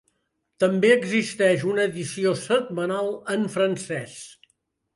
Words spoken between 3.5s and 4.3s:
francès.